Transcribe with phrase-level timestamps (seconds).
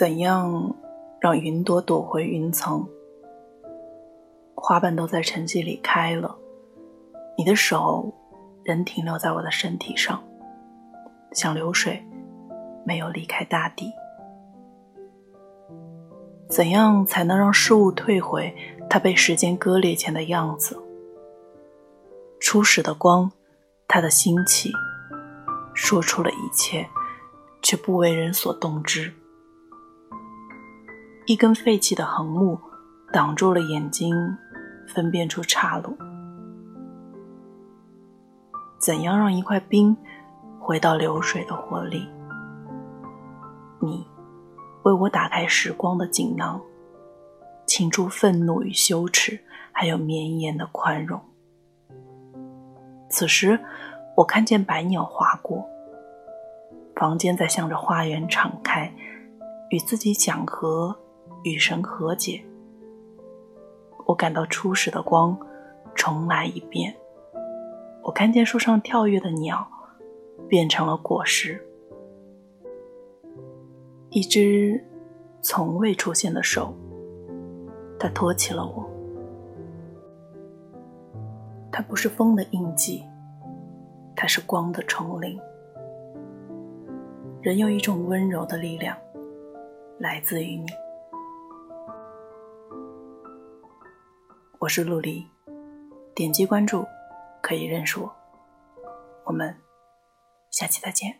[0.00, 0.74] 怎样
[1.20, 2.88] 让云朵躲回云层？
[4.54, 6.38] 花瓣都在晨曦里开了，
[7.36, 8.10] 你的手
[8.64, 10.24] 仍停留在我的身体上，
[11.32, 12.02] 像流水，
[12.82, 13.92] 没有离开大地。
[16.48, 18.56] 怎样才能让事物退回
[18.88, 20.82] 它被时间割裂前的样子？
[22.40, 23.30] 初始的光，
[23.86, 24.72] 它的兴起，
[25.74, 26.88] 说出了一切，
[27.60, 29.12] 却不为人所动之。
[31.30, 32.58] 一根废弃的横木，
[33.12, 34.36] 挡住了眼睛，
[34.88, 35.96] 分辨出岔路。
[38.80, 39.96] 怎样让一块冰
[40.58, 42.08] 回到流水的活力？
[43.78, 44.04] 你。
[44.82, 46.60] 为我打开时光的锦囊，
[47.64, 49.38] 倾注愤怒与羞耻，
[49.70, 51.20] 还有绵延的宽容。
[53.08, 53.56] 此时，
[54.16, 55.64] 我看见白鸟划过，
[56.96, 58.92] 房间在向着花园敞开，
[59.68, 60.98] 与自己讲和，
[61.42, 62.42] 与神和解。
[64.06, 65.38] 我感到初始的光
[65.94, 66.94] 重来一遍，
[68.02, 69.66] 我看见树上跳跃的鸟
[70.48, 71.64] 变成了果实。
[74.10, 74.84] 一只
[75.40, 76.74] 从未出现的手，
[77.98, 78.84] 它托起了我。
[81.70, 83.04] 它不是风的印记，
[84.16, 85.38] 它是光的重临。
[87.40, 88.96] 人有一种温柔的力量，
[89.98, 90.66] 来自于你。
[94.60, 95.26] 我是陆离，
[96.14, 96.86] 点击关注
[97.40, 98.14] 可以认识我。
[99.24, 99.56] 我们
[100.50, 101.18] 下期再见。